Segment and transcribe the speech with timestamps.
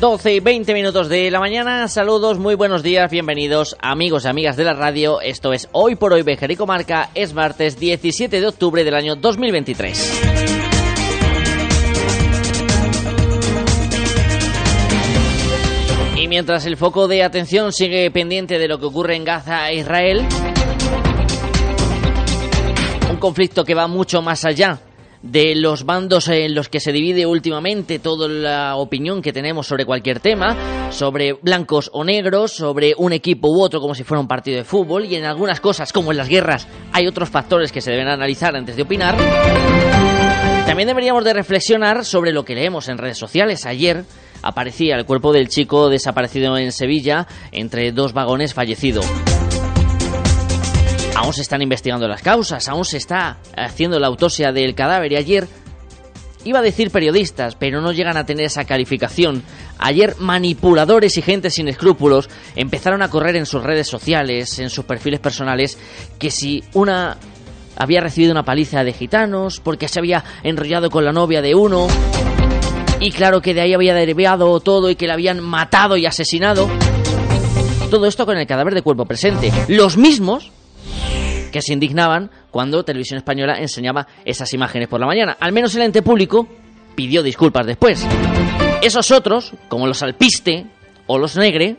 [0.00, 1.88] 12 y 20 minutos de la mañana.
[1.88, 5.22] Saludos, muy buenos días, bienvenidos amigos y amigas de la radio.
[5.22, 7.08] Esto es Hoy por Hoy Bejerico Marca.
[7.14, 10.22] Es martes 17 de octubre del año 2023.
[16.18, 19.76] Y mientras el foco de atención sigue pendiente de lo que ocurre en Gaza e
[19.76, 20.26] Israel,
[23.10, 24.78] un conflicto que va mucho más allá
[25.30, 29.84] de los bandos en los que se divide últimamente toda la opinión que tenemos sobre
[29.84, 34.28] cualquier tema, sobre blancos o negros, sobre un equipo u otro como si fuera un
[34.28, 37.80] partido de fútbol y en algunas cosas como en las guerras hay otros factores que
[37.80, 39.16] se deben analizar antes de opinar.
[40.66, 43.66] También deberíamos de reflexionar sobre lo que leemos en redes sociales.
[43.66, 44.04] Ayer
[44.42, 49.00] aparecía el cuerpo del chico desaparecido en Sevilla entre dos vagones fallecido.
[51.16, 55.16] Aún se están investigando las causas, aún se está haciendo la autopsia del cadáver y
[55.16, 55.48] ayer
[56.44, 59.42] iba a decir periodistas, pero no llegan a tener esa calificación.
[59.78, 64.84] Ayer manipuladores y gente sin escrúpulos empezaron a correr en sus redes sociales, en sus
[64.84, 65.78] perfiles personales,
[66.18, 67.16] que si una
[67.78, 71.88] había recibido una paliza de gitanos, porque se había enrollado con la novia de uno,
[73.00, 76.68] y claro que de ahí había derivado todo y que la habían matado y asesinado.
[77.90, 79.50] Todo esto con el cadáver de cuerpo presente.
[79.68, 80.52] Los mismos
[81.50, 85.36] que se indignaban cuando Televisión Española enseñaba esas imágenes por la mañana.
[85.40, 86.48] Al menos el ente público
[86.94, 88.06] pidió disculpas después.
[88.82, 90.66] Esos otros, como los Alpiste
[91.06, 91.76] o los Negre,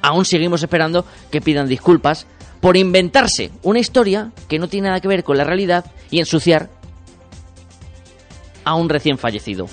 [0.00, 2.26] aún seguimos esperando que pidan disculpas
[2.60, 6.70] por inventarse una historia que no tiene nada que ver con la realidad y ensuciar
[8.64, 9.66] a un recién fallecido.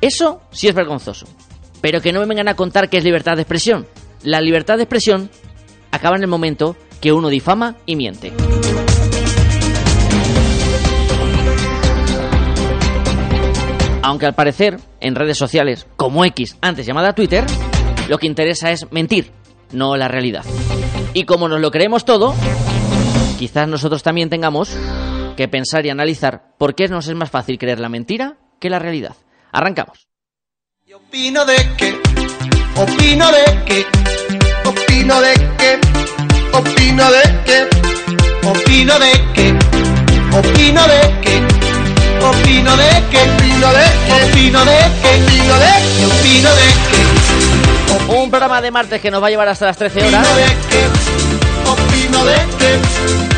[0.00, 1.26] Eso sí es vergonzoso,
[1.80, 3.86] pero que no me vengan a contar que es libertad de expresión
[4.24, 5.30] la libertad de expresión
[5.90, 8.32] acaba en el momento que uno difama y miente.
[14.02, 17.44] Aunque al parecer, en redes sociales como X, antes llamada Twitter,
[18.08, 19.30] lo que interesa es mentir,
[19.72, 20.44] no la realidad.
[21.14, 22.34] Y como nos lo creemos todo,
[23.38, 24.76] quizás nosotros también tengamos
[25.36, 28.78] que pensar y analizar por qué nos es más fácil creer la mentira que la
[28.78, 29.16] realidad.
[29.52, 30.06] Arrancamos.
[30.92, 31.56] opino de
[32.76, 34.13] opino de
[34.94, 35.80] opino de que,
[36.52, 39.58] opino de que, opino de que,
[40.32, 41.42] opino de que,
[42.24, 43.82] opino de que, opino de que,
[44.12, 48.14] opino de que, opino de que, opino de que.
[48.14, 50.28] Un programa de martes que nos va a llevar hasta las 13 horas.
[50.28, 50.86] Opino de que,
[51.70, 53.33] opino de que.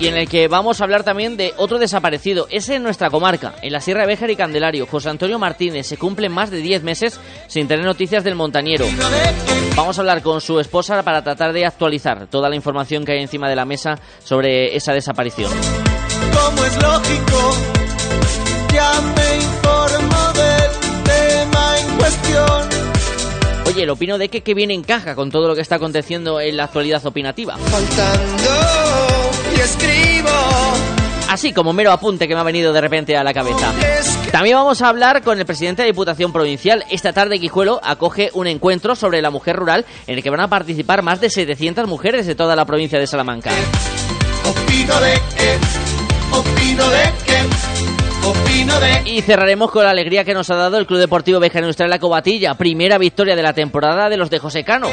[0.00, 2.46] Y en el que vamos a hablar también de otro desaparecido.
[2.50, 4.86] Es en nuestra comarca, en la Sierra de Béjar y Candelario.
[4.86, 8.86] José Antonio Martínez se cumple más de 10 meses sin tener noticias del montañero.
[9.74, 13.22] Vamos a hablar con su esposa para tratar de actualizar toda la información que hay
[13.22, 15.50] encima de la mesa sobre esa desaparición.
[15.50, 17.56] Como es lógico,
[18.72, 22.77] ya me informo del tema en cuestión.
[23.68, 26.40] Oye, el opino de que, que viene en caja con todo lo que está aconteciendo
[26.40, 27.58] en la actualidad opinativa.
[27.58, 28.50] Faltando
[29.54, 30.30] y escribo.
[31.28, 33.74] Así como mero apunte que me ha venido de repente a la cabeza.
[34.32, 36.82] También vamos a hablar con el presidente de Diputación Provincial.
[36.90, 40.48] Esta tarde Guijuelo acoge un encuentro sobre la mujer rural en el que van a
[40.48, 43.50] participar más de 700 mujeres de toda la provincia de Salamanca.
[44.48, 45.58] Opino de que,
[46.38, 47.97] opino de que,
[49.04, 51.98] y cerraremos con la alegría que nos ha dado el Club Deportivo Beja Industrial La
[51.98, 52.54] Cobatilla.
[52.54, 54.88] Primera victoria de la temporada de los de José Cano.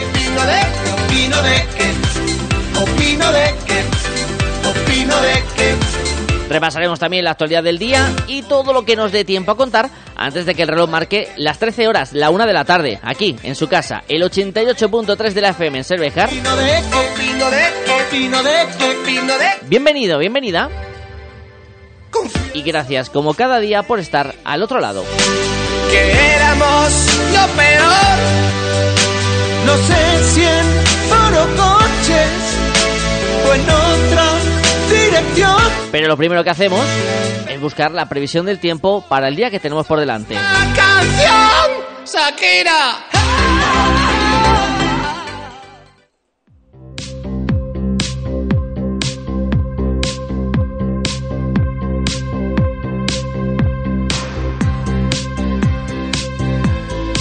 [6.49, 9.89] Repasaremos también la actualidad del día y todo lo que nos dé tiempo a contar
[10.15, 13.35] antes de que el reloj marque las 13 horas, la 1 de la tarde, aquí
[13.43, 16.29] en su casa, el 88.3 de la FM en Cervejar.
[19.67, 20.69] Bienvenido, bienvenida
[22.53, 25.03] y gracias como cada día por estar al otro lado.
[25.91, 26.91] Que éramos
[27.33, 28.17] lo peor,
[29.65, 30.85] no sé si en
[31.55, 32.31] coches
[33.47, 34.25] o en otra
[34.89, 35.61] dirección.
[35.91, 36.83] Pero lo primero que hacemos
[37.49, 40.35] es buscar la previsión del tiempo para el día que tenemos por delante.
[40.35, 41.71] ¡La canción!
[42.05, 44.04] ¡Shakira!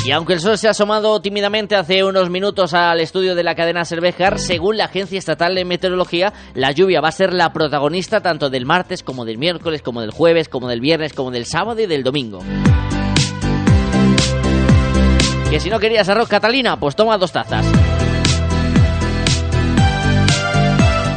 [0.04, 3.54] Y aunque el sol se ha asomado tímidamente hace unos minutos al estudio de la
[3.54, 8.20] cadena Cervejar, según la Agencia Estatal de Meteorología, la lluvia va a ser la protagonista
[8.20, 11.80] tanto del martes como del miércoles, como del jueves, como del viernes, como del sábado
[11.80, 12.40] y del domingo.
[15.48, 17.64] Que si no querías arroz Catalina, pues toma dos tazas.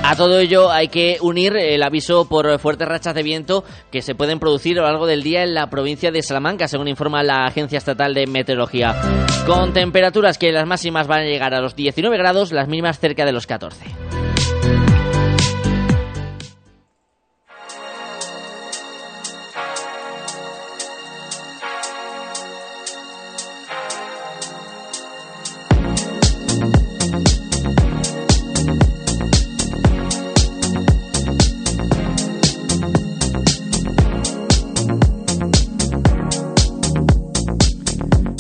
[0.09, 4.15] A todo ello hay que unir el aviso por fuertes rachas de viento que se
[4.15, 7.44] pueden producir a lo largo del día en la provincia de Salamanca, según informa la
[7.44, 8.95] Agencia Estatal de Meteorología.
[9.45, 13.25] Con temperaturas que las máximas van a llegar a los 19 grados, las mínimas cerca
[13.25, 13.83] de los 14.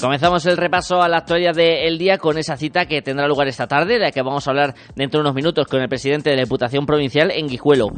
[0.07, 3.67] Comenzamos el repaso a la actualidad del día con esa cita que tendrá lugar esta
[3.67, 6.37] tarde, de la que vamos a hablar dentro de unos minutos con el presidente de
[6.37, 7.89] la Diputación Provincial en Guijuelo.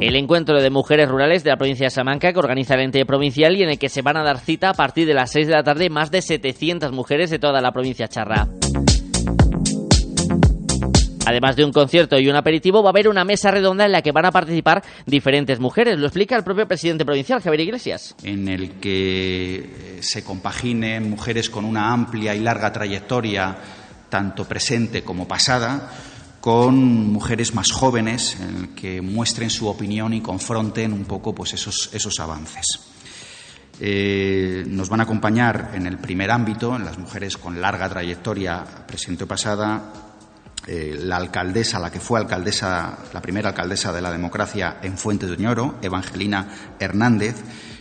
[0.00, 3.54] El encuentro de mujeres rurales de la provincia de Salamanca que organiza el ente provincial
[3.56, 5.52] y en el que se van a dar cita a partir de las 6 de
[5.52, 8.48] la tarde más de 700 mujeres de toda la provincia charra.
[11.24, 14.02] Además de un concierto y un aperitivo, va a haber una mesa redonda en la
[14.02, 15.98] que van a participar diferentes mujeres.
[15.98, 18.16] Lo explica el propio presidente provincial, Javier Iglesias.
[18.24, 23.56] En el que eh, se compaginen mujeres con una amplia y larga trayectoria,
[24.08, 25.90] tanto presente como pasada,
[26.40, 31.54] con mujeres más jóvenes, en el que muestren su opinión y confronten un poco pues,
[31.54, 32.66] esos, esos avances.
[33.80, 38.64] Eh, nos van a acompañar en el primer ámbito, en las mujeres con larga trayectoria
[38.86, 40.11] presente o pasada,
[40.66, 45.26] eh, la alcaldesa, la que fue alcaldesa, la primera alcaldesa de la democracia en Fuente
[45.26, 47.36] de Oñoro, Evangelina Hernández,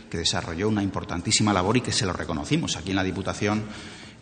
[0.10, 3.64] que desarrolló una importantísima labor y que se lo reconocimos aquí en la Diputación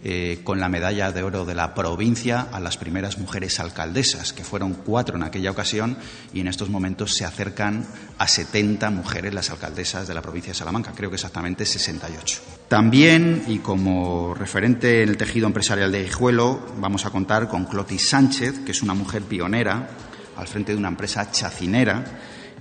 [0.01, 4.45] eh, con la medalla de oro de la provincia a las primeras mujeres alcaldesas, que
[4.45, 5.97] fueron cuatro en aquella ocasión
[6.33, 7.85] y en estos momentos se acercan
[8.17, 12.41] a 70 mujeres las alcaldesas de la provincia de Salamanca, creo que exactamente 68.
[12.69, 18.07] También, y como referente en el tejido empresarial de Hijuelo, vamos a contar con Clotis
[18.07, 19.89] Sánchez, que es una mujer pionera
[20.37, 22.05] al frente de una empresa chacinera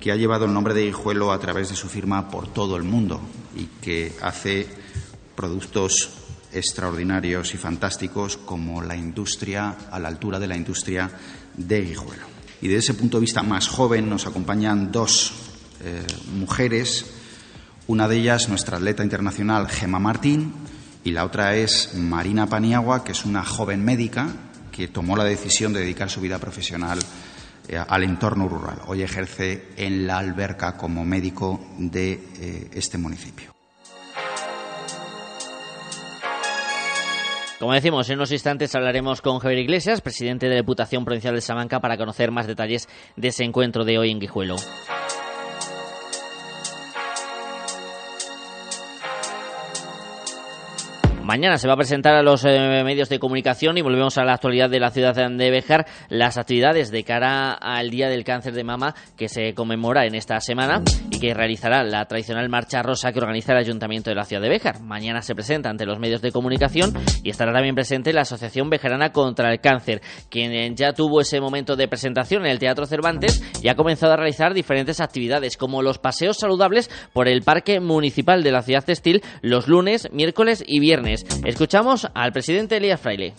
[0.00, 2.82] que ha llevado el nombre de Hijuelo a través de su firma por todo el
[2.82, 3.20] mundo
[3.56, 4.66] y que hace
[5.36, 6.17] productos
[6.52, 11.10] extraordinarios y fantásticos como la industria a la altura de la industria
[11.56, 12.26] de Guijuelo.
[12.60, 15.32] Y desde ese punto de vista más joven nos acompañan dos
[15.80, 16.04] eh,
[16.34, 17.06] mujeres,
[17.86, 20.52] una de ellas nuestra atleta internacional Gema Martín
[21.04, 24.28] y la otra es Marina Paniagua, que es una joven médica
[24.72, 26.98] que tomó la decisión de dedicar su vida profesional
[27.68, 28.80] eh, al entorno rural.
[28.86, 33.57] Hoy ejerce en la alberca como médico de eh, este municipio.
[37.58, 41.40] Como decimos, en unos instantes hablaremos con Javier Iglesias, presidente de la Diputación Provincial de
[41.40, 44.56] Salamanca, para conocer más detalles de ese encuentro de hoy en Guijuelo.
[51.28, 54.32] Mañana se va a presentar a los eh, medios de comunicación y volvemos a la
[54.32, 58.64] actualidad de la ciudad de Bejar las actividades de cara al Día del Cáncer de
[58.64, 63.18] Mama que se conmemora en esta semana y que realizará la tradicional marcha rosa que
[63.18, 64.80] organiza el Ayuntamiento de la ciudad de Bejar.
[64.80, 69.12] Mañana se presenta ante los medios de comunicación y estará también presente la Asociación Bejarana
[69.12, 70.00] contra el Cáncer,
[70.30, 74.16] quien ya tuvo ese momento de presentación en el Teatro Cervantes y ha comenzado a
[74.16, 79.20] realizar diferentes actividades como los paseos saludables por el Parque Municipal de la Ciudad Textil
[79.42, 83.34] los lunes, miércoles y viernes Escuchamos al presidente Elías Fraile.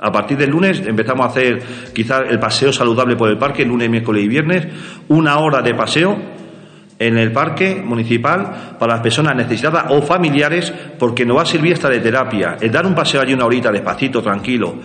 [0.00, 1.62] A partir del lunes empezamos a hacer
[1.94, 4.66] quizás el paseo saludable por el parque, lunes, miércoles y viernes,
[5.08, 6.16] una hora de paseo
[6.98, 11.74] en el parque municipal para las personas necesitadas o familiares porque nos va a servir
[11.74, 12.56] hasta de terapia.
[12.60, 14.76] El dar un paseo allí una horita despacito, tranquilo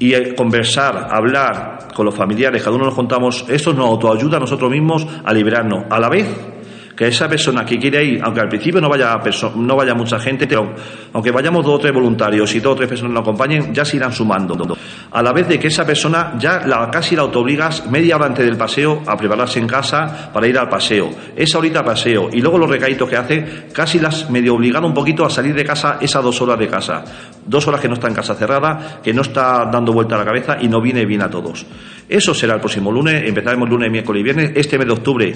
[0.00, 4.70] y conversar, hablar con los familiares, cada uno nos contamos, esto nos autoayuda a nosotros
[4.70, 5.84] mismos a liberarnos.
[5.90, 6.26] A la vez
[7.00, 9.18] que esa persona que quiere ir, aunque al principio no vaya,
[9.54, 10.74] no vaya mucha gente, pero
[11.14, 13.96] aunque vayamos dos o tres voluntarios y dos o tres personas nos acompañen, ya se
[13.96, 14.76] irán sumando.
[15.10, 18.44] A la vez de que esa persona ya la, casi la autoobligas media hora antes
[18.44, 21.10] del paseo a prepararse en casa para ir al paseo.
[21.34, 25.24] Esa horita paseo y luego los recaditos que hace, casi las medio obligando un poquito
[25.24, 27.02] a salir de casa esas dos horas de casa.
[27.50, 30.24] Dos horas que no está en casa cerrada, que no está dando vuelta a la
[30.24, 31.66] cabeza y no viene bien a todos.
[32.08, 34.52] Eso será el próximo lunes, empezaremos lunes, miércoles y viernes.
[34.54, 35.34] Este mes de octubre,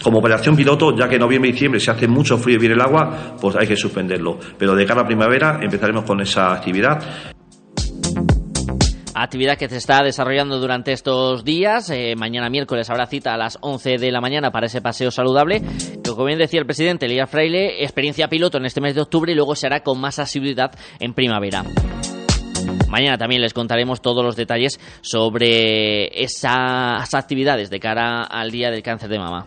[0.00, 2.76] como operación piloto, ya que en noviembre y diciembre se hace mucho frío y viene
[2.76, 4.38] el agua, pues hay que suspenderlo.
[4.56, 7.34] Pero de cara a primavera empezaremos con esa actividad.
[9.22, 11.90] Actividad que se está desarrollando durante estos días.
[11.90, 15.62] Eh, mañana miércoles habrá cita a las 11 de la mañana para ese paseo saludable,
[16.08, 19.34] como bien decía el presidente Elías Fraile, experiencia piloto en este mes de octubre y
[19.34, 21.64] luego se hará con más asiduidad en primavera.
[22.88, 28.82] Mañana también les contaremos todos los detalles sobre esas actividades de cara al Día del
[28.82, 29.46] Cáncer de Mama.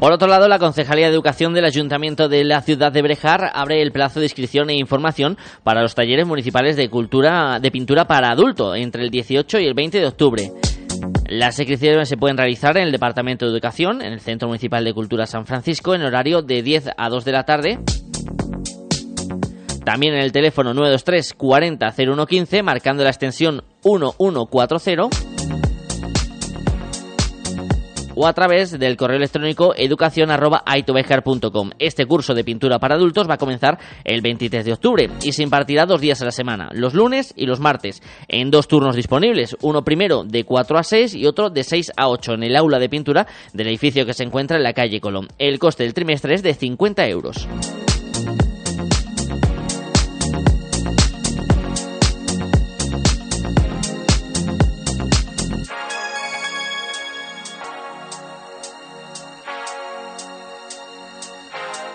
[0.00, 3.82] Por otro lado, la Concejalía de Educación del Ayuntamiento de la ciudad de Brejar abre
[3.82, 8.30] el plazo de inscripción e información para los talleres municipales de cultura de pintura para
[8.30, 10.52] adulto entre el 18 y el 20 de octubre.
[11.28, 14.94] Las inscripciones se pueden realizar en el Departamento de Educación, en el Centro Municipal de
[14.94, 17.78] Cultura San Francisco, en horario de 10 a 2 de la tarde.
[19.84, 25.29] También en el teléfono 923 40 0115, marcando la extensión 1140
[28.20, 31.70] o a través del correo electrónico educación.aitobejar.com.
[31.78, 35.42] Este curso de pintura para adultos va a comenzar el 23 de octubre y se
[35.42, 39.56] impartirá dos días a la semana, los lunes y los martes, en dos turnos disponibles,
[39.62, 42.78] uno primero de 4 a 6 y otro de 6 a 8 en el aula
[42.78, 45.28] de pintura del edificio que se encuentra en la calle Colón.
[45.38, 47.48] El coste del trimestre es de 50 euros.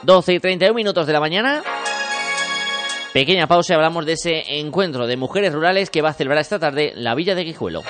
[0.05, 1.63] 12 y 31 minutos de la mañana.
[3.13, 6.59] Pequeña pausa y hablamos de ese encuentro de mujeres rurales que va a celebrar esta
[6.59, 7.81] tarde la Villa de Guijuelo.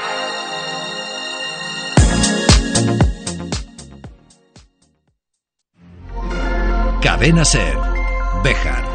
[7.01, 7.77] Cadena Ser.
[8.43, 8.94] Bejar.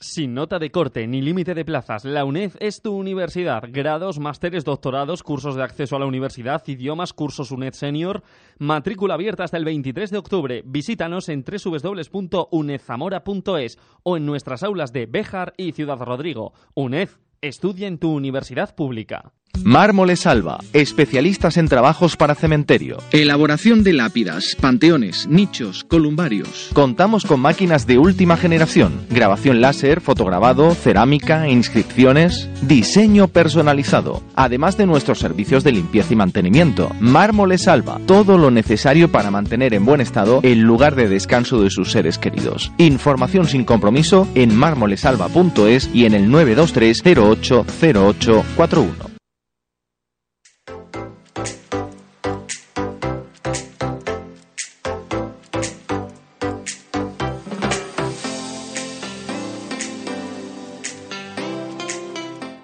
[0.00, 3.64] Sin nota de corte ni límite de plazas, la UNED es tu universidad.
[3.68, 8.22] Grados, másteres, doctorados, cursos de acceso a la universidad, idiomas, cursos UNED Senior.
[8.58, 10.62] Matrícula abierta hasta el 23 de octubre.
[10.64, 16.52] Visítanos en www.unedzamora.es o en nuestras aulas de Béjar y Ciudad Rodrigo.
[16.74, 17.08] UNED,
[17.40, 19.32] estudia en tu universidad pública.
[19.64, 22.98] Mármoles Alba, especialistas en trabajos para cementerio.
[23.10, 26.70] Elaboración de lápidas, panteones, nichos, columbarios.
[26.72, 34.86] Contamos con máquinas de última generación, grabación láser, fotograbado, cerámica, inscripciones, diseño personalizado, además de
[34.86, 36.90] nuestros servicios de limpieza y mantenimiento.
[37.00, 41.70] Mármoles Alba, todo lo necesario para mantener en buen estado el lugar de descanso de
[41.70, 42.72] sus seres queridos.
[42.78, 47.02] Información sin compromiso en mármolesalba.es y en el 923
[47.34, 49.17] 080841.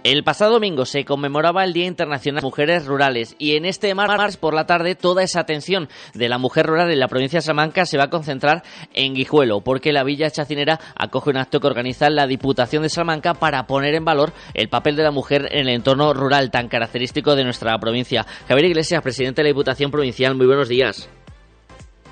[0.04, 4.37] El pasado domingo se conmemoraba el Día Internacional de Mujeres Rurales y en este martes
[4.37, 7.87] por la tarde toda esa atención de la mujer rural en la provincia de Salamanca
[7.87, 12.11] se va a concentrar en Guijuelo porque la Villa Chacinera acoge un acto que organiza
[12.11, 15.75] la Diputación de Salamanca para poner en valor el papel de la mujer en el
[15.75, 18.26] entorno rural tan característico de nuestra provincia.
[18.46, 21.08] Javier Iglesias, presidente de la Diputación Provincial, muy buenos días.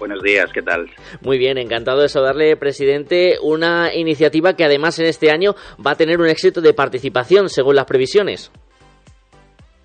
[0.02, 0.90] Buenos días, ¿qué tal?
[1.20, 3.36] Muy bien, encantado de saludarle, presidente.
[3.40, 7.76] Una iniciativa que además en este año va a tener un éxito de participación, según
[7.76, 8.50] las previsiones.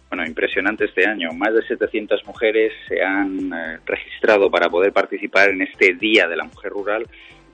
[0.10, 1.30] Bueno, impresionante este año.
[1.34, 6.36] Más de 700 mujeres se han eh, registrado para poder participar en este Día de
[6.36, 7.06] la Mujer Rural,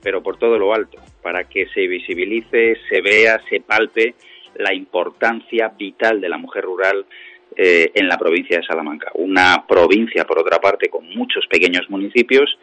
[0.01, 4.15] pero por todo lo alto, para que se visibilice, se vea, se palpe
[4.55, 7.05] la importancia vital de la mujer rural
[7.55, 9.11] eh, en la provincia de Salamanca.
[9.15, 12.57] Una provincia, por otra parte, con muchos pequeños municipios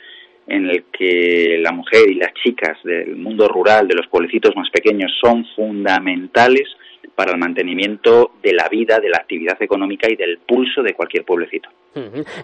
[0.47, 4.69] en el que la mujer y las chicas del mundo rural, de los pueblecitos más
[4.71, 6.69] pequeños, son fundamentales
[7.15, 11.25] para el mantenimiento de la vida, de la actividad económica y del pulso de cualquier
[11.25, 11.69] pueblecito.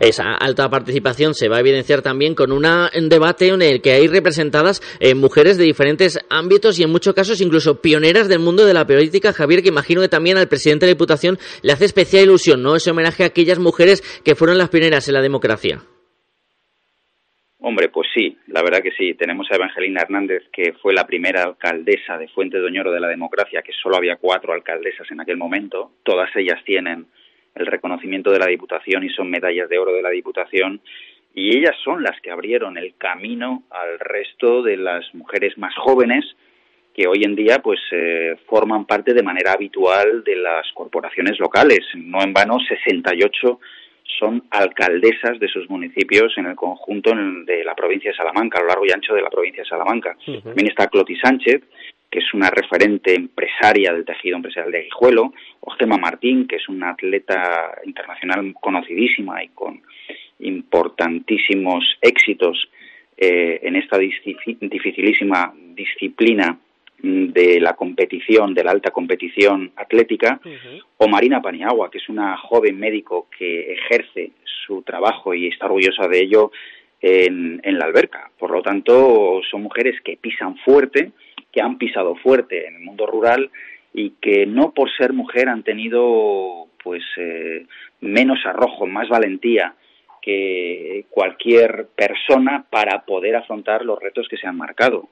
[0.00, 4.08] Esa alta participación se va a evidenciar también con un debate en el que hay
[4.08, 8.74] representadas eh, mujeres de diferentes ámbitos y en muchos casos incluso pioneras del mundo de
[8.74, 9.32] la política.
[9.32, 12.74] Javier, que imagino que también al presidente de la Diputación le hace especial ilusión, ¿no?
[12.74, 15.80] Ese homenaje a aquellas mujeres que fueron las pioneras en la democracia.
[17.68, 19.14] Hombre, pues sí, la verdad que sí.
[19.14, 23.08] Tenemos a Evangelina Hernández, que fue la primera alcaldesa de Fuente de Oñoro de la
[23.08, 25.90] democracia, que solo había cuatro alcaldesas en aquel momento.
[26.04, 27.06] Todas ellas tienen
[27.56, 30.80] el reconocimiento de la Diputación y son medallas de oro de la Diputación.
[31.34, 36.24] Y ellas son las que abrieron el camino al resto de las mujeres más jóvenes
[36.94, 41.80] que hoy en día pues eh, forman parte de manera habitual de las corporaciones locales.
[41.96, 43.58] No en vano, 68
[44.18, 47.12] son alcaldesas de sus municipios en el conjunto
[47.44, 50.16] de la provincia de Salamanca, a lo largo y ancho de la provincia de Salamanca.
[50.24, 51.62] También está Cloti Sánchez,
[52.10, 56.68] que es una referente empresaria del tejido empresarial de Guijuelo, o Gemma Martín, que es
[56.68, 59.82] una atleta internacional conocidísima y con
[60.38, 62.68] importantísimos éxitos
[63.16, 66.58] eh, en esta dificilísima disciplina
[67.02, 70.40] de la competición, de la alta competición atlética,
[70.96, 74.32] o Marina Paniagua, que es una joven médico que ejerce
[74.66, 76.50] su trabajo y está orgullosa de ello
[77.00, 78.30] en, en, la alberca.
[78.38, 81.12] Por lo tanto, son mujeres que pisan fuerte,
[81.52, 83.50] que han pisado fuerte en el mundo rural
[83.92, 87.66] y que no por ser mujer han tenido pues eh,
[88.00, 89.74] menos arrojo, más valentía
[90.22, 95.08] que cualquier persona para poder afrontar los retos que se han marcado.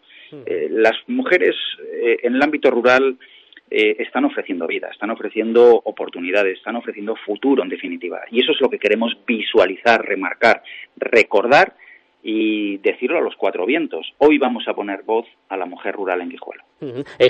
[0.46, 1.54] Eh, las mujeres
[2.02, 3.16] eh, en el ámbito rural
[3.70, 8.20] eh, están ofreciendo vida, están ofreciendo oportunidades, están ofreciendo futuro en definitiva.
[8.30, 10.62] Y eso es lo que queremos visualizar, remarcar,
[10.96, 11.74] recordar
[12.22, 14.06] y decirlo a los cuatro vientos.
[14.18, 16.62] Hoy vamos a poner voz a la mujer rural en Guijuelo.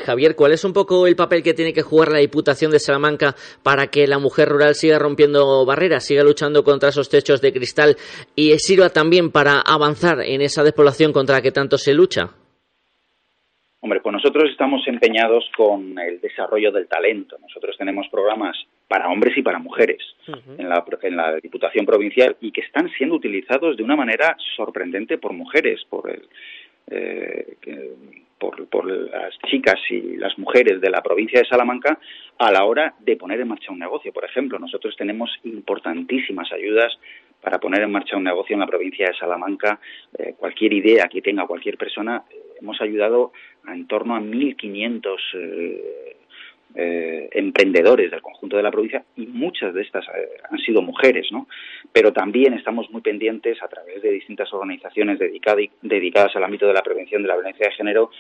[0.04, 3.34] Javier, ¿cuál es un poco el papel que tiene que jugar la Diputación de Salamanca
[3.62, 7.96] para que la mujer rural siga rompiendo barreras, siga luchando contra esos techos de cristal
[8.36, 12.30] y sirva también para avanzar en esa despoblación contra la que tanto se lucha?
[13.84, 17.36] Hombre, pues nosotros estamos empeñados con el desarrollo del talento.
[17.38, 18.56] Nosotros tenemos programas
[18.88, 19.98] para hombres y para mujeres
[20.56, 25.18] en, la, en, la, Diputación Provincial y que están siendo utilizados de una manera sorprendente
[25.18, 26.22] por mujeres, por, el,
[26.90, 27.58] eh,
[28.38, 31.98] por, por, las chicas y las mujeres de la provincia de Salamanca
[32.38, 34.14] a la hora de poner en marcha un negocio.
[34.14, 36.98] Por ejemplo, nosotros tenemos importantísimas ayudas
[37.42, 39.78] para poner en marcha un negocio en la provincia de Salamanca.
[40.18, 42.24] Eh, cualquier idea que tenga cualquier persona,
[42.60, 43.32] hemos ayudado
[43.66, 46.16] a en torno a 1.500 eh,
[46.76, 51.28] eh, emprendedores del conjunto de la provincia y muchas de estas eh, han sido mujeres,
[51.30, 51.46] ¿no?
[51.92, 56.82] Pero también estamos muy pendientes a través de distintas organizaciones dedicadas al ámbito de la
[56.82, 58.10] prevención de la violencia de género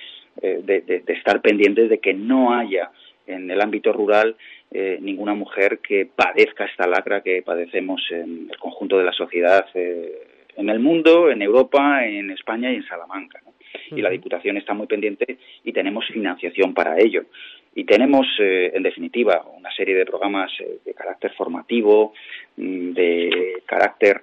[0.40, 2.90] de, estar pendientes de que no haya
[3.26, 4.36] en el ámbito rural
[5.00, 9.64] ninguna mujer que padezca esta lacra que padecemos en el conjunto de la sociedad
[10.56, 13.40] en el mundo, en Europa, en España y en Salamanca.
[13.44, 13.54] ¿no?
[13.90, 17.24] y la Diputación está muy pendiente y tenemos financiación para ello.
[17.74, 22.14] Y tenemos, eh, en definitiva, una serie de programas eh, de carácter formativo,
[22.56, 24.22] mm, de carácter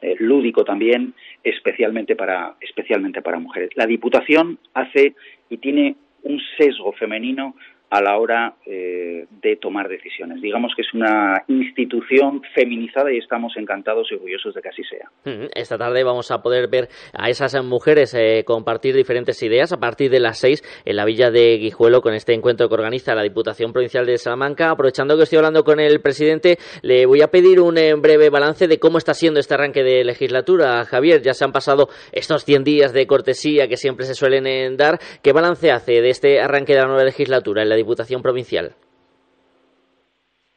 [0.00, 3.70] eh, lúdico también, especialmente para, especialmente para mujeres.
[3.76, 5.14] La Diputación hace
[5.48, 5.94] y tiene
[6.24, 7.54] un sesgo femenino
[7.92, 10.40] a la hora eh, de tomar decisiones.
[10.40, 15.10] Digamos que es una institución feminizada y estamos encantados y orgullosos de que así sea.
[15.54, 20.10] Esta tarde vamos a poder ver a esas mujeres eh, compartir diferentes ideas a partir
[20.10, 23.74] de las seis en la villa de Guijuelo con este encuentro que organiza la Diputación
[23.74, 24.70] Provincial de Salamanca.
[24.70, 28.68] Aprovechando que estoy hablando con el presidente, le voy a pedir un eh, breve balance
[28.68, 30.82] de cómo está siendo este arranque de legislatura.
[30.86, 34.98] Javier, ya se han pasado estos 100 días de cortesía que siempre se suelen dar.
[35.22, 38.74] ¿Qué balance hace de este arranque de la nueva legislatura Diputación Provincial?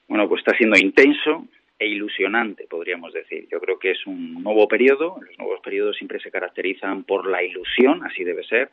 [0.08, 1.46] Bueno, pues está siendo intenso
[1.78, 3.48] e ilusionante, podríamos decir.
[3.52, 5.18] Yo creo que es un nuevo periodo.
[5.20, 8.70] Los nuevos periodos siempre se caracterizan por la ilusión, así debe ser,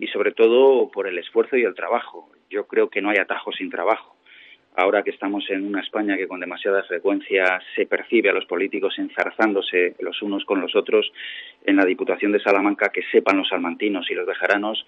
[0.00, 2.30] y sobre todo por el esfuerzo y el trabajo.
[2.48, 4.16] Yo creo que no hay atajo sin trabajo.
[4.76, 8.94] Ahora que estamos en una España que con demasiada frecuencia se percibe a los políticos
[8.96, 11.12] enzarzándose los unos con los otros,
[11.64, 14.86] en la Diputación de Salamanca que sepan los salmantinos y los bejaranos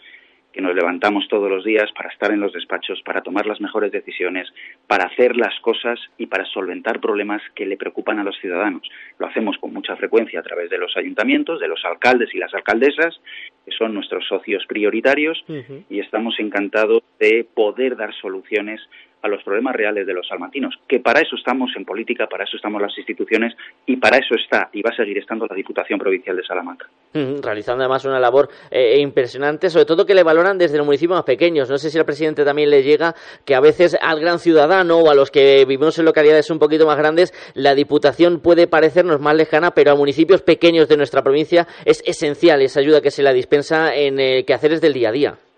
[0.53, 3.93] que nos levantamos todos los días para estar en los despachos, para tomar las mejores
[3.93, 4.49] decisiones,
[4.87, 8.83] para hacer las cosas y para solventar problemas que le preocupan a los ciudadanos.
[9.19, 12.53] Lo hacemos con mucha frecuencia a través de los ayuntamientos, de los alcaldes y las
[12.55, 13.21] alcaldesas,
[13.65, 15.45] que son nuestros socios prioritarios,
[15.89, 18.81] y estamos encantados de poder dar soluciones
[19.23, 22.57] a los problemas reales de los salmantinos, que para eso estamos en política, para eso
[22.57, 23.55] estamos las instituciones
[23.87, 26.87] y para eso está y va a seguir estando la Diputación Provincial de Salamanca.
[27.13, 31.25] realizando además una labor eh, impresionante, sobre todo que le valoran desde los municipios más
[31.25, 31.69] pequeños.
[31.69, 35.11] No sé si al presidente también le llega que a veces al gran ciudadano o
[35.11, 39.35] a los que vivimos en localidades un poquito más grandes, la Diputación puede parecernos más
[39.35, 43.33] lejana, pero a municipios pequeños de nuestra provincia es esencial esa ayuda que se la
[43.33, 45.50] dispensa en eh, quehaceres del día a día.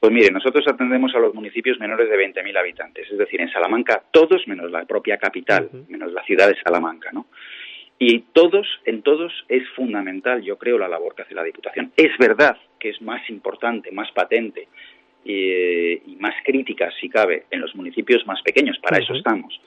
[0.00, 4.02] Pues mire, nosotros atendemos a los municipios menores de 20.000 habitantes, es decir, en Salamanca
[4.10, 7.26] todos menos la propia capital, menos la ciudad de Salamanca, ¿no?
[7.98, 11.92] Y todos, en todos es fundamental, yo creo, la labor que hace la Diputación.
[11.94, 14.68] Es verdad que es más importante, más patente
[15.26, 19.60] eh, y más crítica, si cabe, en los municipios más pequeños, para eso estamos.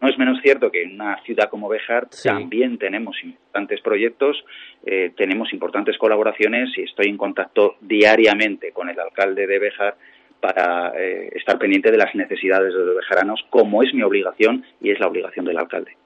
[0.00, 4.42] No es menos cierto que en una ciudad como Bejar también tenemos importantes proyectos,
[4.84, 9.96] eh, tenemos importantes colaboraciones y estoy en contacto diariamente con el alcalde de Bejar
[10.40, 14.90] para eh, estar pendiente de las necesidades de los bejaranos, como es mi obligación y
[14.90, 15.96] es la obligación del alcalde.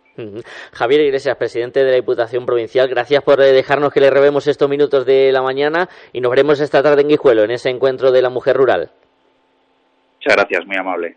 [0.72, 4.68] Javier Iglesias, presidente de la Diputación Provincial, gracias por eh, dejarnos que le revemos estos
[4.68, 8.22] minutos de la mañana y nos veremos esta tarde en Guijuelo, en ese encuentro de
[8.22, 8.90] la mujer rural.
[10.16, 11.16] Muchas gracias, muy amable.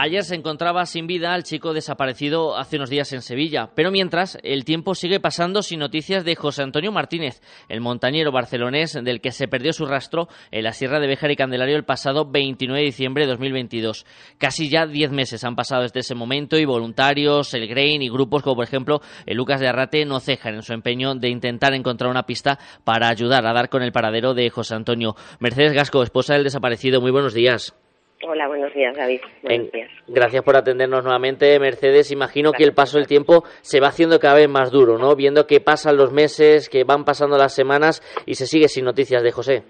[0.00, 4.38] Ayer se encontraba sin vida el chico desaparecido hace unos días en Sevilla, pero mientras
[4.44, 9.32] el tiempo sigue pasando sin noticias de José Antonio Martínez, el montañero barcelonés del que
[9.32, 12.86] se perdió su rastro en la Sierra de Béjar y Candelario el pasado 29 de
[12.86, 14.06] diciembre de 2022.
[14.38, 18.44] Casi ya 10 meses han pasado desde ese momento y voluntarios, el Grain y grupos
[18.44, 22.08] como por ejemplo el Lucas de Arrate no cejan en su empeño de intentar encontrar
[22.08, 25.16] una pista para ayudar a dar con el paradero de José Antonio.
[25.40, 27.74] Mercedes Gasco, esposa del desaparecido, muy buenos días.
[28.22, 29.20] Hola, buenos días, David.
[29.42, 29.90] Buenos días.
[30.08, 32.10] Gracias por atendernos nuevamente, Mercedes.
[32.10, 35.14] Imagino que el paso del tiempo se va haciendo cada vez más duro, ¿no?
[35.14, 39.22] Viendo que pasan los meses, que van pasando las semanas y se sigue sin noticias
[39.22, 39.62] de José.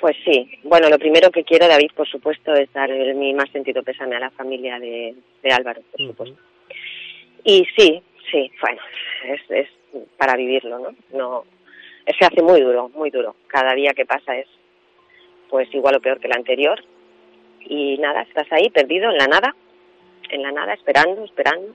[0.00, 0.50] Pues sí.
[0.64, 4.20] Bueno, lo primero que quiero, David, por supuesto, es dar mi más sentido pésame a
[4.20, 5.14] la familia de,
[5.48, 6.36] Álvaro, por supuesto.
[7.44, 8.80] Y sí, sí, bueno,
[9.28, 9.68] es, es
[10.16, 10.94] para vivirlo, ¿no?
[11.12, 11.44] No,
[12.18, 13.36] se hace muy duro, muy duro.
[13.46, 14.48] Cada día que pasa es,
[15.48, 16.82] pues igual o peor que el anterior
[17.68, 19.54] y nada, estás ahí perdido en la nada,
[20.30, 21.72] en la nada, esperando, esperando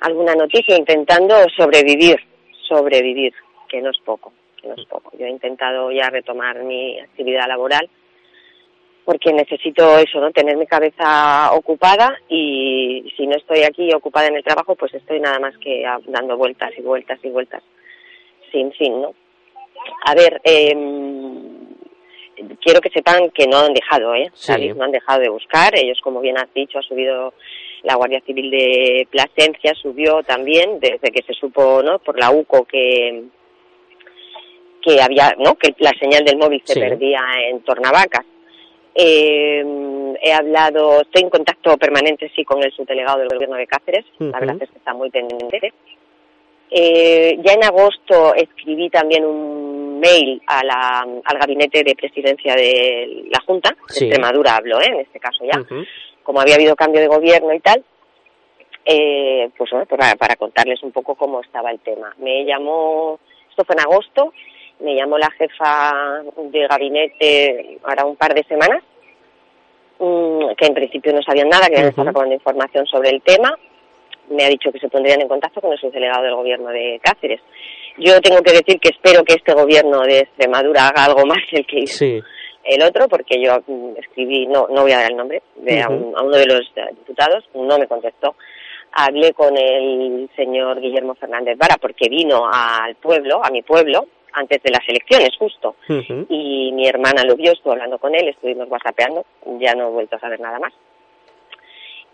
[0.00, 2.18] alguna noticia, intentando sobrevivir,
[2.68, 3.32] sobrevivir,
[3.68, 5.12] que no es poco, que no es poco.
[5.18, 7.88] Yo he intentado ya retomar mi actividad laboral
[9.04, 10.32] porque necesito eso, ¿no?
[10.32, 15.20] Tener mi cabeza ocupada y si no estoy aquí ocupada en el trabajo, pues estoy
[15.20, 17.62] nada más que dando vueltas y vueltas y vueltas
[18.50, 19.14] sin fin, ¿no?
[20.06, 20.74] A ver, eh,
[22.62, 24.30] quiero que sepan que no han dejado, ¿eh?
[24.74, 25.76] No han dejado de buscar.
[25.76, 27.34] Ellos, como bien has dicho, ha subido
[27.82, 31.98] la Guardia Civil de Plasencia, subió también desde que se supo, ¿no?
[31.98, 33.24] Por la UCO que
[34.82, 35.56] que había, ¿no?
[35.56, 38.24] Que la señal del móvil se perdía en Tornavacas.
[38.94, 39.64] Eh,
[40.22, 44.04] he hablado, estoy en contacto permanente, sí, con el subdelegado del gobierno de Cáceres.
[44.18, 45.72] La verdad es que está muy pendiente.
[46.70, 53.24] Eh, ya en agosto escribí también un mail a la, al gabinete de presidencia de
[53.30, 54.86] la Junta, de Extremadura hablo, ¿eh?
[54.86, 55.62] en este caso ya,
[56.22, 57.84] como había habido cambio de gobierno y tal,
[58.84, 62.14] eh, pues bueno, para, para, contarles un poco cómo estaba el tema.
[62.18, 63.18] Me llamó,
[63.50, 64.32] esto fue en agosto,
[64.80, 68.82] me llamó la jefa de gabinete ahora un par de semanas,
[69.98, 73.56] mm, que en principio no sabían nada, que habían estado información sobre el tema,
[74.30, 77.40] me ha dicho que se pondrían en contacto con el subdelegado del gobierno de Cáceres.
[77.98, 81.58] Yo tengo que decir que espero que este gobierno de Extremadura haga algo más que
[81.58, 82.04] el que hizo
[82.64, 85.88] el otro, porque yo mm, escribí, no, no voy a dar el nombre, de, a,
[85.88, 86.16] Ujú.
[86.16, 88.34] a uno de los eh, diputados, no me contestó.
[88.92, 94.62] Hablé con el señor Guillermo Fernández Vara porque vino al pueblo, a mi pueblo, antes
[94.62, 95.76] de las elecciones justo.
[96.28, 99.24] Y mi hermana lo vio, estuve hablando con él, estuvimos whatsappeando,
[99.58, 100.72] ya no he vuelto a saber nada más.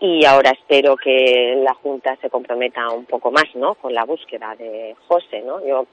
[0.05, 3.75] Y ahora espero que la Junta se comprometa un poco más, ¿no?
[3.75, 5.65] Con la búsqueda de José, ¿no?
[5.65, 5.85] Yo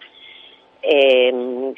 [0.83, 1.33] eh,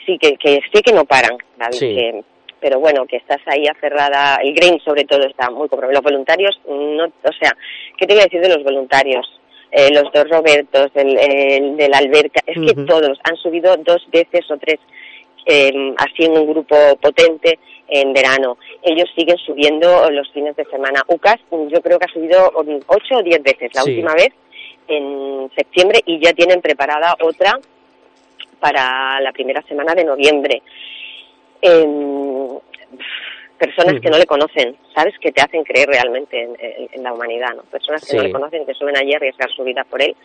[0.07, 1.95] sí que, que sí que no paran, David, Sí.
[1.95, 2.25] que-
[2.59, 6.01] pero bueno, que estás ahí aferrada, el Green sobre todo está muy comprometido.
[6.01, 7.53] Los voluntarios, no, o sea,
[7.99, 9.27] ¿qué te voy a decir de los voluntarios?
[9.71, 14.07] Eh, los dos Robertos, el, el de la alberca, es que todos han subido dos
[14.11, 14.79] veces o tres
[15.47, 18.57] eh, así en un grupo potente en verano.
[18.83, 21.03] Ellos siguen subiendo los fines de semana.
[21.09, 23.91] UCAS yo creo que ha subido um, ocho o diez veces la Sí.
[23.91, 24.31] última vez
[24.89, 27.59] en septiembre y ya tienen preparada otra
[28.61, 30.63] para la primera semana de noviembre.
[31.61, 32.59] Em,
[33.59, 35.15] personas que no le conocen, ¿sabes?
[35.21, 37.63] Que te hacen creer realmente en, en- en la humanidad, ¿no?
[37.65, 40.17] Personas que no le conocen, que suben allí a arriesgar su vida por él.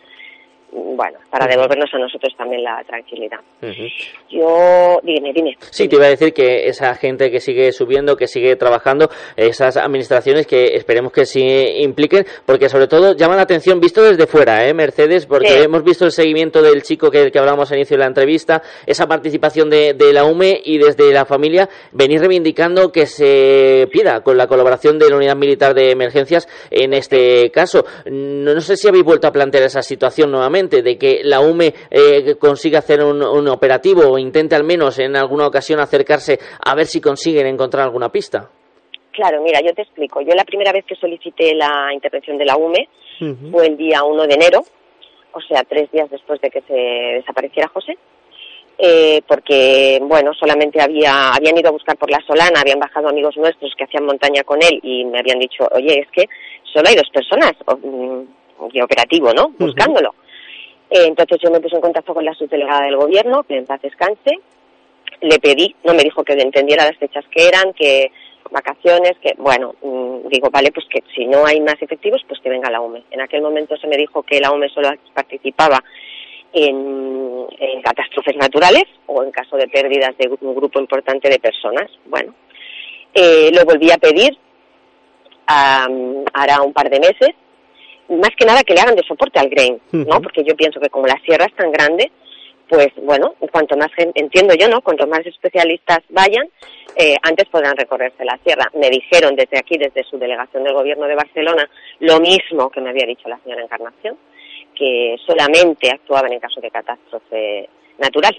[0.70, 3.38] Bueno, para devolvernos a nosotros también la tranquilidad.
[4.30, 5.56] Yo, dime, dime.
[5.70, 9.76] Sí, te iba a decir que esa gente que sigue subiendo, que sigue trabajando, esas
[9.76, 11.40] administraciones que esperemos que sí
[11.78, 15.26] impliquen, porque sobre todo llama la atención visto desde fuera, ¿eh, Mercedes?
[15.26, 15.62] Porque Sí.
[15.62, 19.06] hemos visto el seguimiento del chico que, que hablamos al inicio de la entrevista, esa
[19.06, 24.36] participación de, de la UME y desde la familia venir reivindicando que se pida con
[24.36, 27.84] la colaboración de la Unidad Militar de Emergencias en este caso.
[28.06, 31.72] No, no sé si habéis vuelto a plantear esa situación nuevamente, de que la UME
[31.90, 36.74] eh, consiga hacer un, un operativo o intente al menos en alguna ocasión acercarse a
[36.74, 38.50] ver si consiguen encontrar alguna pista.
[39.12, 40.20] Claro, mira, yo te explico.
[40.20, 42.88] Yo la primera vez que solicité la intervención de la UME
[43.50, 44.60] fue el día 1 de enero,
[45.32, 47.98] o sea, tres días después de que se desapareciera José,
[48.78, 53.36] eh, porque, bueno, solamente había, habían ido a buscar por la Solana, habían bajado amigos
[53.36, 56.28] nuestros que hacían montaña con él y me habían dicho, oye, es que
[56.72, 59.48] solo hay dos personas mm, de operativo, ¿no?
[59.58, 60.14] Buscándolo.
[60.90, 63.82] Eh, entonces yo me puse en contacto con la subdelegada del gobierno, que en paz
[63.82, 64.40] descanse,
[65.20, 68.10] le pedí, no me dijo que entendiera las fechas que eran, que
[68.50, 72.48] vacaciones, que bueno, mm, digo, vale, pues que si no hay más efectivos, pues que
[72.48, 73.04] venga la UME.
[73.10, 75.82] En aquel momento se me dijo que la UME solo participaba
[76.52, 77.46] en,
[77.82, 81.90] catástrofes naturales o en caso de pérdidas de un grupo importante de personas.
[82.06, 82.34] Bueno,
[83.14, 84.36] eh, lo volví a pedir
[85.46, 87.34] am, hará un par de meses,
[88.08, 90.20] más que nada que le hagan de soporte al grain, ¿no?
[90.20, 92.10] Porque yo pienso que como la sierra es tan grande,
[92.68, 94.82] pues bueno, cuanto más gente, entiendo yo, ¿no?
[94.82, 96.48] Cuanto más especialistas vayan,
[96.96, 98.70] eh, antes podrán recorrerse la sierra.
[98.74, 101.68] Me dijeron desde aquí, desde su delegación del gobierno de Barcelona,
[102.00, 104.16] lo mismo que me había dicho la señora Encarnación,
[104.74, 107.68] que solamente actuaban en caso de catástrofe
[107.98, 108.38] natural.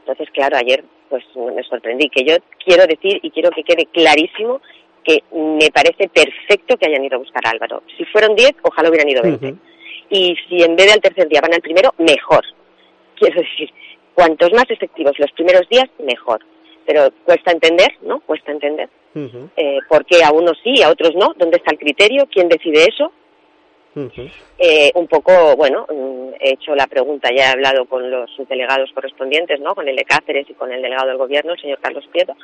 [0.00, 4.62] Entonces, claro, ayer pues me sorprendí, que yo quiero decir y quiero que quede clarísimo
[5.04, 7.82] que me parece perfecto que hayan ido a buscar a Álvaro.
[7.96, 9.54] Si fueron 10, ojalá hubieran ido 20.
[10.10, 12.44] Y si en vez de al tercer día van al primero, mejor.
[13.18, 13.70] Quiero decir,
[14.14, 16.40] cuantos más efectivos los primeros días, mejor.
[16.86, 18.20] Pero cuesta entender, ¿no?
[18.20, 18.88] Cuesta entender.
[19.14, 21.34] Eh, ¿Por qué a unos sí y a otros no?
[21.36, 22.26] ¿Dónde está el criterio?
[22.30, 23.12] ¿Quién decide eso?
[24.58, 25.86] Eh, un poco, bueno,
[26.40, 29.74] he hecho la pregunta, ya he hablado con los delegados correspondientes, ¿no?
[29.74, 32.34] Con el de Cáceres y con el delegado del gobierno, el señor Carlos Prieto,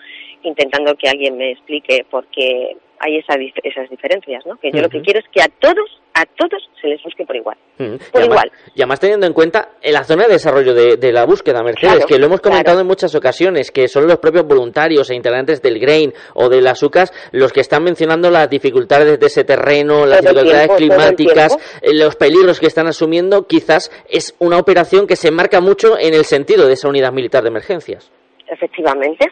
[0.42, 4.56] intentando que alguien me explique por qué hay esa esas diferencias, ¿no?
[4.56, 7.36] Que yo lo que quiero es que a todos, a todos se les busque por
[7.36, 7.56] igual.
[7.76, 8.52] Por y, además, igual.
[8.74, 11.92] y además teniendo en cuenta en la zona de desarrollo de, de la búsqueda, Mercedes,
[11.94, 12.80] Claro, que lo hemos comentado claro.
[12.80, 16.82] en muchas ocasiones, que son los propios voluntarios e integrantes del GRAIN o de las
[16.82, 21.56] UCAS los que están mencionando las dificultades de ese terreno, las Todo dificultades tiempo, climáticas,
[21.82, 26.14] eh, los peligros que están asumiendo, quizás es una operación que se marca mucho en
[26.14, 28.10] el sentido de esa unidad militar de emergencias.
[28.48, 29.26] Efectivamente,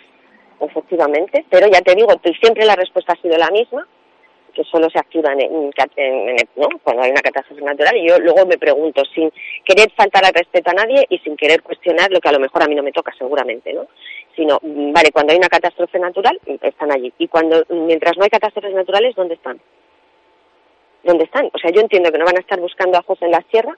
[0.60, 1.44] efectivamente.
[1.50, 2.08] Pero ya te digo,
[2.40, 3.86] siempre la respuesta ha sido la misma,
[4.54, 6.68] que solo se activan en, en- ¿no?
[6.82, 7.94] cuando hay una catástrofe natural.
[7.96, 9.30] Y yo luego me pregunto, sin
[9.64, 12.62] querer faltar al respeto a nadie y sin querer cuestionar lo que a lo mejor
[12.62, 13.86] a mí no me toca, seguramente, ¿no?
[14.34, 17.12] Sino, mm, vale, cuando hay una catástrofe natural, están allí.
[17.18, 19.60] Y cuando, mientras no hay catástrofes naturales, ¿dónde están?
[21.04, 21.50] ¿Dónde están?
[21.52, 23.76] O sea, yo entiendo que no van a estar buscando a José en la sierra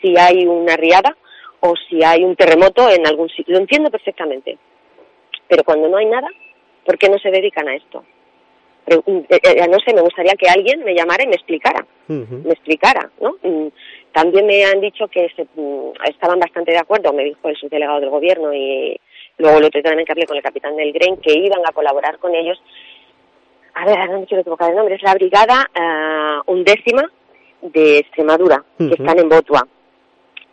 [0.00, 1.16] si hay una riada
[1.60, 3.54] o si hay un terremoto en algún sitio.
[3.54, 4.58] Lo entiendo perfectamente.
[5.48, 6.28] Pero cuando no hay nada,
[6.84, 8.04] ¿por qué no se dedican a esto?
[8.84, 11.84] Pre- eh, eh, no sé, me gustaría que alguien me llamara y me explicara,
[12.44, 13.36] me explicara, ¿no?
[13.42, 13.68] Mm,
[14.12, 18.00] También me han dicho que se- mm, estaban bastante de acuerdo, me dijo el subdelegado
[18.00, 18.98] del gobierno y
[19.38, 22.18] luego lo otro también que hablé con el capitán del GREN, que iban a colaborar
[22.18, 22.58] con ellos.
[23.74, 27.10] A ver, no me quiero equivocar el nombre, es la brigada ah, undécima
[27.60, 29.66] de Extremadura, que están en Botua,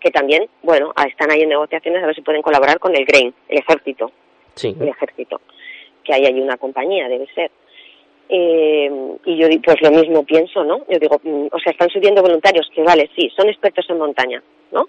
[0.01, 3.33] que también, bueno, están ahí en negociaciones a ver si pueden colaborar con el GRAIN,
[3.47, 4.11] el ejército.
[4.55, 4.75] Sí.
[4.79, 5.41] El ejército.
[6.03, 7.51] Que hay allí una compañía, debe ser.
[8.29, 8.89] Eh,
[9.25, 10.79] y yo pues lo mismo pienso, ¿no?
[10.89, 14.41] Yo digo, mm, o sea, están subiendo voluntarios que vale, sí, son expertos en montaña,
[14.71, 14.87] ¿no?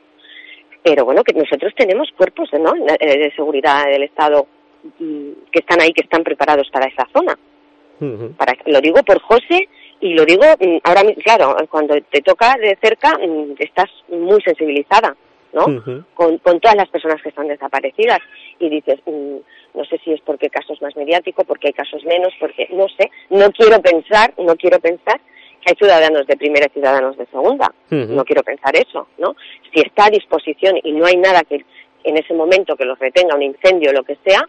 [0.83, 2.73] Pero bueno, que nosotros tenemos cuerpos ¿no?
[2.77, 4.47] Eh, de seguridad del Estado
[4.99, 7.39] mm, que están ahí, que están preparados para esa zona.
[8.37, 9.69] para, lo digo por José
[10.01, 13.19] y lo digo mm, ahora, claro, cuando te toca de cerca
[13.59, 15.17] estás muy sensibilizada,
[15.55, 16.05] ¿no?
[16.15, 18.19] con, con todas las personas que están desaparecidas
[18.59, 22.69] y dices, no sé si es porque casos más mediático, porque hay casos menos, porque
[22.73, 25.21] no sé, no quiero pensar, no quiero pensar
[25.65, 27.73] que hay ciudadanos de primera y ciudadanos de segunda.
[27.91, 29.35] No quiero pensar eso, ¿no?
[29.73, 31.65] Si está a disposición y no hay nada que
[32.05, 34.43] en ese momento que los retenga, un incendio o lo que sea,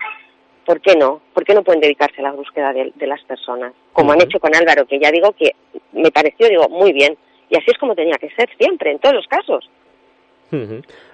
[0.66, 1.22] ¿por qué no?
[1.34, 3.74] ¿Por qué no pueden dedicarse a la búsqueda de, las personas?
[3.94, 5.56] Como han hecho con Álvaro, que ya digo que
[5.94, 7.18] me pareció, digo, muy bien.
[7.50, 9.70] Y así es como tenía que ser siempre, en todos los casos.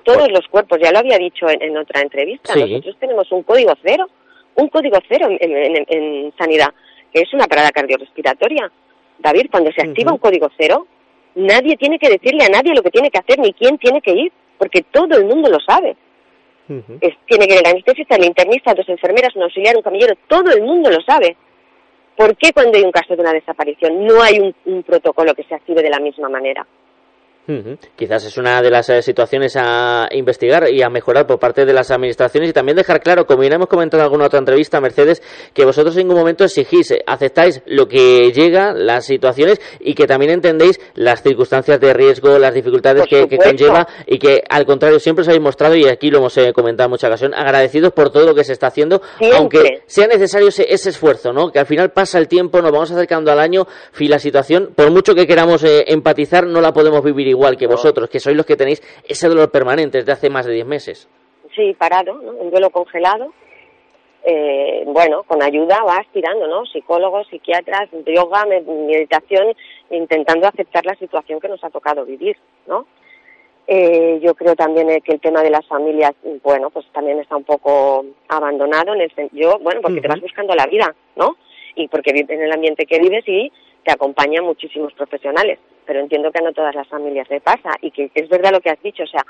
[0.03, 4.07] Todos los cuerpos, ya lo había dicho en, otra entrevista, nosotros tenemos un código cero,
[4.55, 6.73] un código cero en, sanidad,
[7.13, 8.71] que es una parada cardiorrespiratoria.
[9.19, 10.87] David, cuando se activa un código cero,
[11.35, 14.11] nadie tiene que decirle a nadie lo que tiene que hacer ni quién tiene que
[14.11, 15.95] ir, porque todo el mundo lo sabe.
[16.67, 20.63] tiene que ir el anestesista, el internista, dos enfermeras, un auxiliar, un camillero, todo el
[20.63, 21.35] mundo lo sabe.
[22.15, 25.55] ¿Por qué cuando hay un caso de una desaparición no hay un protocolo que se
[25.55, 26.67] active de la misma manera?
[27.95, 31.73] Quizás es una de las eh, situaciones a investigar y a mejorar por parte de
[31.73, 35.23] las administraciones y también dejar claro, como ya hemos comentado en alguna otra entrevista, Mercedes,
[35.53, 40.05] que vosotros en ningún momento exigís, eh, aceptáis lo que llega, las situaciones y que
[40.05, 45.23] también entendéis las circunstancias de riesgo, las dificultades que, conlleva y que al contrario siempre
[45.23, 48.25] os habéis mostrado y aquí lo hemos eh, comentado en muchas ocasiones, agradecidos por todo
[48.27, 49.01] lo que se está haciendo,
[49.35, 51.51] aunque sea necesario ese, esfuerzo, ¿no?
[51.51, 53.67] Que al final pasa el tiempo, nos vamos acercando al año
[53.99, 58.09] y la situación, por mucho que queramos empatizar, no la podemos vivir igual que vosotros,
[58.09, 61.09] que sois los que tenéis ese dolor permanente desde hace más de 10 meses.
[61.55, 62.31] Sí, parado, ¿no?
[62.31, 63.33] un duelo congelado.
[64.23, 66.65] Eh, bueno, con ayuda vas tirando, ¿no?
[66.65, 69.55] Psicólogos, psiquiatras, yoga, meditación,
[69.89, 72.85] intentando aceptar la situación que nos ha tocado vivir, ¿no?
[73.67, 76.11] Eh, yo creo también que el tema de las familias,
[76.43, 80.53] bueno, pues también está un poco abandonado en el yo, bueno, porque te vas buscando
[80.55, 81.37] la vida, ¿no?
[81.75, 83.51] Y porque vives en el ambiente que vives y
[83.83, 87.91] te acompañan muchísimos profesionales, pero entiendo que a no todas las familias le pasa y
[87.91, 89.25] que es verdad lo que has dicho, o sea,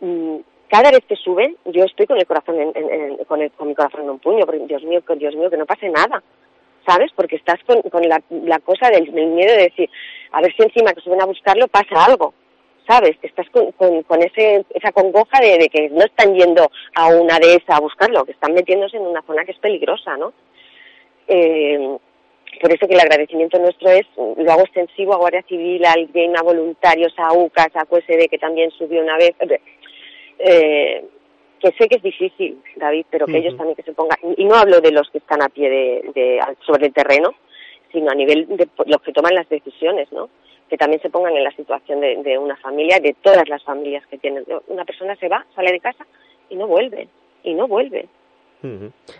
[0.00, 0.38] mm,
[0.72, 4.18] cada vez que suben, yo estoy con el corazón en, con, mi corazón en un
[4.18, 6.22] puño, porque Dios mío, Dios mío, que no pase nada,
[6.86, 7.12] ¿sabes?
[7.14, 9.90] Porque estás con, la, cosa del, miedo de decir,
[10.32, 12.32] a ver si encima que suben a buscarlo pasa algo,
[12.88, 13.18] ¿sabes?
[13.20, 17.56] Estás con, con, ese, esa congoja de, de, que no están yendo a una de
[17.56, 20.32] esas a buscarlo, que están metiéndose en una zona que es peligrosa, ¿no?
[21.28, 21.98] Eh,
[22.60, 26.38] por eso que el agradecimiento nuestro es, lo hago extensivo a Guardia Civil, al GAME,
[26.38, 29.34] a voluntarios, a UCAS, a QSD, que también subió una vez.
[30.38, 31.04] Eh,
[31.60, 34.56] que sé que es difícil, David, pero que ellos también que se pongan, y no
[34.56, 37.34] hablo de los que están a pie de, sobre el terreno,
[37.92, 40.28] sino a nivel de los que toman las decisiones, ¿no?
[40.68, 44.04] Que también se pongan en la situación de, de una familia, de todas las familias
[44.08, 44.44] que tienen.
[44.66, 46.04] Una persona se va, sale de casa
[46.50, 47.06] y no vuelve,
[47.44, 48.08] y no vuelve.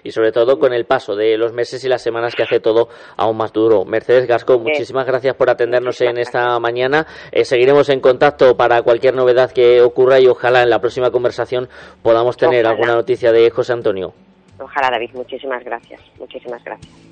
[0.03, 2.89] Y sobre todo con el paso de los meses y las semanas que hace todo
[3.17, 3.85] aún más duro.
[3.85, 7.07] Mercedes Gasco, muchísimas gracias por atendernos en esta mañana.
[7.31, 11.69] Eh, seguiremos en contacto para cualquier novedad que ocurra y ojalá en la próxima conversación
[12.03, 14.13] podamos tener alguna noticia de José Antonio.
[14.59, 15.11] Ojalá, David.
[15.15, 16.01] Muchísimas gracias.
[16.19, 17.12] Muchísimas gracias.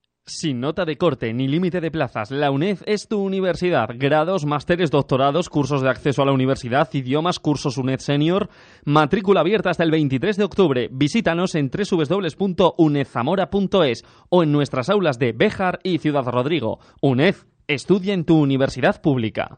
[0.25, 3.89] Sin nota de corte ni límite de plazas, la UNED es tu universidad.
[3.95, 8.47] Grados, másteres, doctorados, cursos de acceso a la universidad, idiomas, cursos UNED Senior.
[8.85, 10.89] Matrícula abierta hasta el 23 de octubre.
[10.91, 16.77] Visítanos en www.unedzamora.es o en nuestras aulas de Béjar y Ciudad Rodrigo.
[17.01, 19.57] UNED, estudia en tu universidad pública.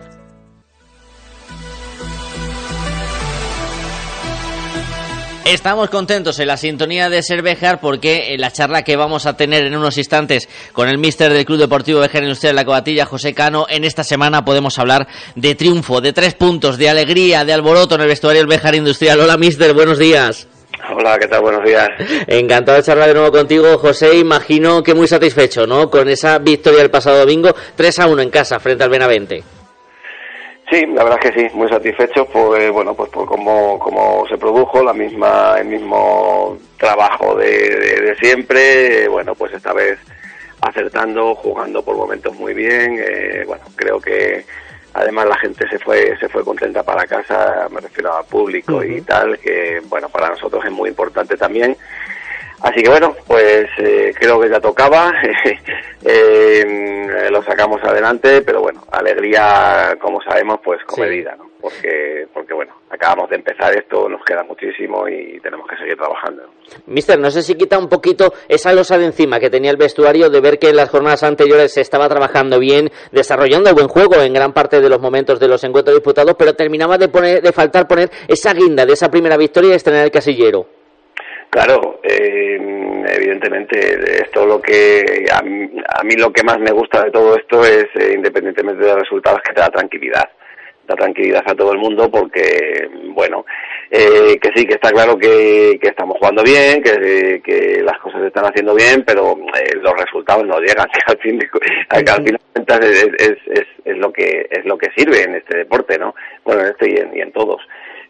[5.45, 9.35] Estamos contentos en la sintonía de Ser Bejar porque en la charla que vamos a
[9.35, 13.05] tener en unos instantes con el míster del Club Deportivo Bejar Industrial de la Cobatilla,
[13.05, 17.53] José Cano, en esta semana podemos hablar de triunfo, de tres puntos, de alegría, de
[17.53, 19.19] alboroto en el vestuario del Bejar Industrial.
[19.19, 20.47] Hola, míster, buenos días.
[20.95, 21.41] Hola, ¿qué tal?
[21.41, 21.89] Buenos días.
[22.27, 24.17] Encantado de charlar de nuevo contigo, José.
[24.17, 25.89] Imagino que muy satisfecho, ¿no?
[25.89, 29.43] Con esa victoria del pasado domingo, 3 a 1 en casa frente al Benavente.
[30.71, 34.37] Sí, la verdad es que sí, muy satisfecho por, bueno, pues por cómo, cómo se
[34.37, 39.99] produjo, la misma, el mismo trabajo de, siempre, bueno, pues esta vez
[40.61, 44.45] acertando, jugando por momentos muy bien, eh, bueno, creo que
[44.93, 49.01] además la gente se fue, se fue contenta para casa, me refiero al público y
[49.01, 51.75] tal, que bueno, para nosotros es muy importante también
[52.63, 55.11] Así que bueno, pues eh, creo que ya tocaba,
[56.05, 61.49] eh, lo sacamos adelante, pero bueno, alegría, como sabemos, pues con medida, ¿no?
[61.59, 66.43] Porque, porque bueno, acabamos de empezar esto, nos queda muchísimo y tenemos que seguir trabajando.
[66.87, 70.29] Mister, no sé si quita un poquito esa losa de encima que tenía el vestuario
[70.29, 74.33] de ver que en las jornadas anteriores se estaba trabajando bien, desarrollando buen juego en
[74.33, 77.87] gran parte de los momentos de los encuentros disputados, pero terminaba de, poner, de faltar
[77.87, 80.80] poner esa guinda de esa primera victoria y estrenar el casillero.
[81.51, 82.57] Claro, eh,
[83.13, 87.87] evidentemente esto lo que a mí, lo que más me gusta de todo esto es,
[87.95, 90.29] eh, independientemente de los resultados, que te da tranquilidad,
[90.87, 93.45] da tranquilidad a todo el mundo porque, bueno,
[93.89, 98.27] eh, que sí, que está claro que, estamos jugando bien, que, que, las cosas se
[98.27, 99.37] están haciendo bien, pero
[99.81, 101.37] los resultados no llegan, que al fin,
[101.89, 105.99] al final es, es, es, es, lo que es lo que sirve en este deporte,
[105.99, 106.15] ¿no?
[106.45, 107.61] Bueno, en este y en, y en todos.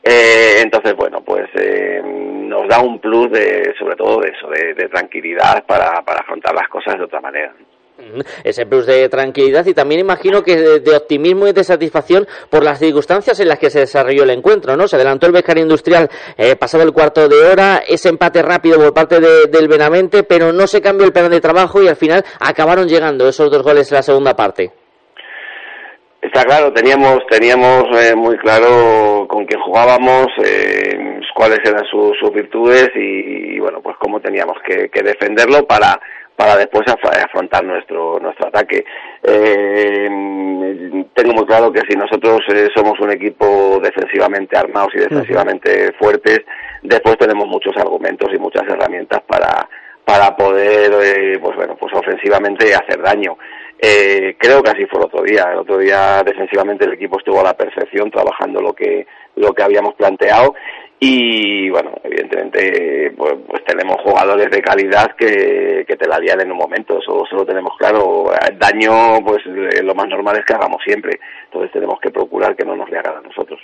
[0.04, 4.90] Eh, entonces, bueno, pues eh, nos da un plus de, sobre todo de eso, de,
[4.90, 7.54] tranquilidad para, para afrontar las cosas de otra manera
[8.44, 12.80] ese plus de tranquilidad y también imagino que de, optimismo y de satisfacción por las
[12.80, 14.88] circunstancias en las que se desarrolló el encuentro, ¿no?
[14.88, 18.94] Se adelantó el Bejar Industrial eh, pasado el cuarto de hora, ese empate rápido por
[18.94, 22.88] parte del Benavente, pero no se cambió el plan de trabajo y al final acabaron
[22.88, 24.81] llegando esos dos goles en la segunda parte.
[26.22, 32.92] Está claro, teníamos teníamos eh, muy claro con quién jugábamos, eh, cuáles eran sus, virtudes
[32.94, 36.00] y, bueno, pues cómo teníamos que, defenderlo para
[36.36, 38.86] para después afrontar nuestro nuestro ataque.
[39.24, 40.08] Eh,
[41.16, 42.42] tengo muy claro que si nosotros
[42.76, 46.42] somos un equipo defensivamente armados y defensivamente fuertes,
[46.84, 49.68] después tenemos muchos argumentos y muchas herramientas para
[50.06, 53.38] para poder, pues bueno, pues ofensivamente hacer daño.
[53.84, 55.50] Eh, creo que así fue el otro día.
[55.52, 59.64] El otro día defensivamente el equipo estuvo a la perfección trabajando lo que lo que
[59.64, 60.54] habíamos planteado
[61.04, 66.52] y bueno, evidentemente pues, pues, tenemos jugadores de calidad que, que te la lían en
[66.52, 68.32] un momento, eso, eso lo tenemos claro.
[68.48, 69.40] El daño, pues
[69.82, 73.00] lo más normal es que hagamos siempre, entonces tenemos que procurar que no nos le
[73.00, 73.60] hagan a nosotros.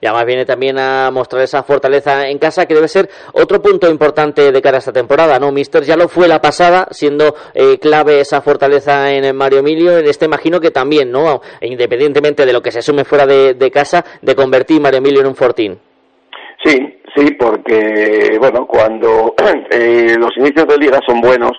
[0.00, 3.88] Y además viene también a mostrar esa fortaleza en casa que debe ser otro punto
[3.88, 5.52] importante de cara a esta temporada, ¿no?
[5.52, 10.06] Mister ya lo fue la pasada, siendo eh, clave esa fortaleza en Mario Emilio, en
[10.06, 11.40] este imagino que también, ¿no?
[11.60, 15.26] Independientemente de lo que se sume fuera de, de casa, de convertir Mario Emilio en
[15.26, 15.78] un fortín.
[16.64, 19.34] Sí, sí, porque, bueno, cuando
[19.70, 21.52] eh, los inicios de liga son buenos,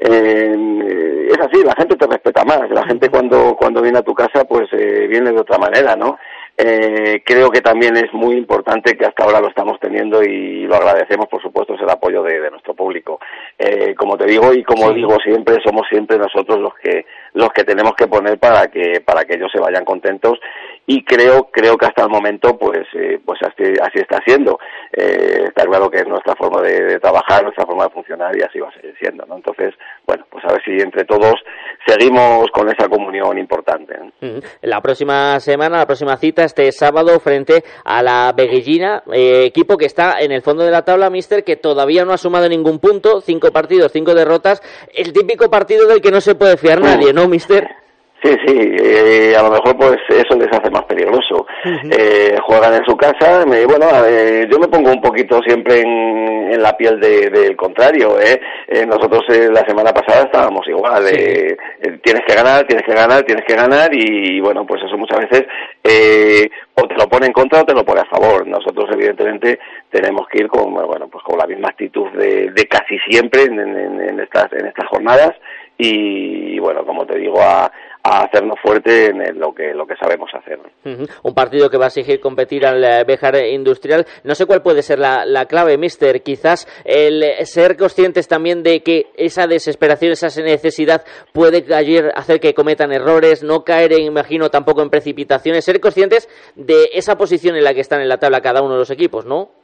[0.00, 4.14] eh, es así, la gente te respeta más, la gente cuando, cuando viene a tu
[4.14, 6.18] casa, pues eh, viene de otra manera, ¿no?
[6.56, 10.76] Eh, creo que también es muy importante que hasta ahora lo estamos teniendo y lo
[10.76, 13.20] agradecemos, por supuesto, es el apoyo de, nuestro público.
[13.58, 17.64] Eh, como te digo y como digo siempre, somos siempre nosotros los que los que
[17.64, 20.38] tenemos que poner para que para que ellos se vayan contentos
[20.86, 24.58] y creo creo que hasta el momento pues eh, pues así, así está siendo.
[24.92, 28.58] Eh, está claro que es nuestra forma de, trabajar, nuestra forma de funcionar y así
[28.58, 29.24] va a seguir siendo.
[29.26, 29.36] ¿no?
[29.36, 29.74] Entonces,
[30.06, 31.34] bueno, pues a ver si entre todos
[31.86, 33.94] seguimos con esa comunión importante.
[34.62, 39.86] La próxima semana, la próxima cita este sábado frente a la Beguillina, eh, equipo que
[39.86, 43.20] está en el fondo de la tabla, Mister, que todavía no ha sumado ningún punto,
[43.20, 44.62] cinco partidos, cinco derrotas,
[44.94, 47.81] el típico partido del que no se puede fiar nadie, ¿no, Mister?
[48.22, 51.44] Sí, sí, eh, a lo mejor pues eso les hace más peligroso.
[51.90, 56.52] eh, juegan en su casa, me, bueno, eh, yo me pongo un poquito siempre en,
[56.52, 58.20] en la piel del de, contrario.
[58.20, 58.40] ¿eh?
[58.68, 61.56] eh nosotros eh, la semana pasada estábamos igual, eh,
[62.00, 65.46] tienes que ganar, tienes que ganar, tienes que ganar y bueno, pues eso muchas veces
[66.74, 68.46] o te lo pone en contra o te lo pone a favor.
[68.46, 69.58] Nosotros evidentemente
[69.90, 73.58] tenemos que ir con, bueno, pues con la misma actitud de, de casi siempre en,
[73.58, 75.32] en, en estas, en estas jornadas
[75.78, 77.70] y, bueno, como te digo, a,
[78.02, 80.58] a hacernos fuerte en lo que lo que sabemos hacer.
[81.22, 84.06] Un partido que va a exigir competir al eh, Bejar Industrial.
[84.24, 86.22] No sé cuál puede ser la, la, clave, Mister.
[86.22, 92.54] Quizás el ser conscientes también de que esa desesperación, esa necesidad puede ayer hacer que
[92.54, 95.64] cometan errores, no caer, imagino, tampoco en precipitaciones.
[95.64, 98.78] Ser conscientes de esa posición en la que están en la tabla cada uno de
[98.80, 99.61] los equipos, ¿no?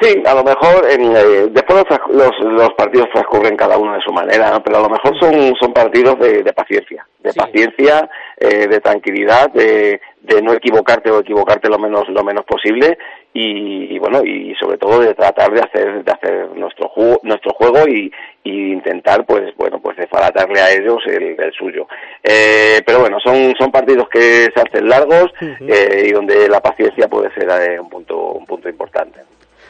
[0.00, 4.12] Sí, a lo mejor en, eh, después los, los, partidos transcurren cada uno de su
[4.12, 9.52] manera, pero a lo mejor son, son partidos de, paciencia, de paciencia, eh, de tranquilidad,
[9.52, 12.98] de, de, no equivocarte o equivocarte lo menos lo menos posible
[13.32, 17.86] y, bueno y sobre todo de tratar de hacer de hacer nuestro juego nuestro juego
[17.86, 18.10] y,
[18.42, 21.86] y intentar pues bueno pues desbaratarle a ellos el, el suyo.
[22.20, 27.06] Eh, pero bueno son son partidos que se hacen largos eh, y donde la paciencia
[27.06, 29.20] puede ser eh, un punto un punto importante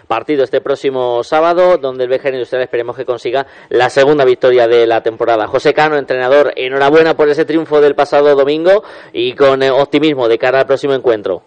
[0.06, 4.86] partido este próximo sábado, donde el Bejar Industrial esperemos que consiga la segunda victoria de
[4.86, 5.46] la temporada.
[5.46, 10.38] José Cano, entrenador, enhorabuena por ese triunfo del pasado domingo y con eh, optimismo de
[10.38, 11.42] cara al próximo encuentro.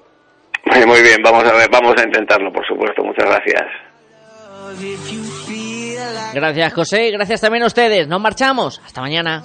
[0.85, 3.03] Muy bien, vamos a ver, vamos a intentarlo, por supuesto.
[3.03, 3.63] Muchas gracias.
[6.33, 7.11] Gracias, José.
[7.11, 8.07] Gracias también a ustedes.
[8.07, 8.81] Nos marchamos.
[8.85, 9.43] Hasta mañana.